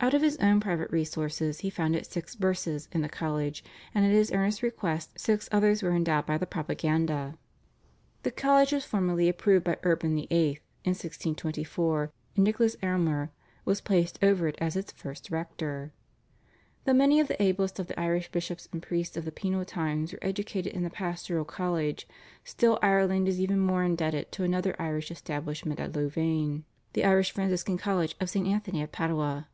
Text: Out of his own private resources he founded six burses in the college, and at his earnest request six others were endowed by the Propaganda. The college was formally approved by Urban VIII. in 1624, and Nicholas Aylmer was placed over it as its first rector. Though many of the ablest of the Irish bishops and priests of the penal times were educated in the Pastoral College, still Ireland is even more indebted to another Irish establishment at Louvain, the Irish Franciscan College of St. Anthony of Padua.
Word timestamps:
Out 0.00 0.12
of 0.12 0.20
his 0.20 0.36
own 0.36 0.60
private 0.60 0.90
resources 0.90 1.60
he 1.60 1.70
founded 1.70 2.04
six 2.04 2.34
burses 2.34 2.90
in 2.92 3.00
the 3.00 3.08
college, 3.08 3.64
and 3.94 4.04
at 4.04 4.12
his 4.12 4.30
earnest 4.32 4.60
request 4.62 5.18
six 5.18 5.48
others 5.50 5.82
were 5.82 5.92
endowed 5.94 6.26
by 6.26 6.36
the 6.36 6.44
Propaganda. 6.44 7.38
The 8.22 8.30
college 8.30 8.72
was 8.72 8.84
formally 8.84 9.30
approved 9.30 9.64
by 9.64 9.78
Urban 9.82 10.14
VIII. 10.16 10.58
in 10.84 10.90
1624, 10.92 12.12
and 12.36 12.44
Nicholas 12.44 12.76
Aylmer 12.82 13.30
was 13.64 13.80
placed 13.80 14.18
over 14.22 14.46
it 14.46 14.56
as 14.58 14.76
its 14.76 14.92
first 14.92 15.30
rector. 15.30 15.90
Though 16.84 16.92
many 16.92 17.18
of 17.18 17.28
the 17.28 17.42
ablest 17.42 17.78
of 17.78 17.86
the 17.86 17.98
Irish 17.98 18.30
bishops 18.30 18.68
and 18.72 18.82
priests 18.82 19.16
of 19.16 19.24
the 19.24 19.32
penal 19.32 19.64
times 19.64 20.12
were 20.12 20.18
educated 20.20 20.74
in 20.74 20.82
the 20.82 20.90
Pastoral 20.90 21.46
College, 21.46 22.06
still 22.44 22.78
Ireland 22.82 23.26
is 23.26 23.40
even 23.40 23.58
more 23.58 23.82
indebted 23.82 24.30
to 24.32 24.44
another 24.44 24.76
Irish 24.78 25.10
establishment 25.10 25.80
at 25.80 25.96
Louvain, 25.96 26.66
the 26.92 27.06
Irish 27.06 27.30
Franciscan 27.32 27.78
College 27.78 28.14
of 28.20 28.28
St. 28.28 28.46
Anthony 28.46 28.82
of 28.82 28.92
Padua. 28.92 29.48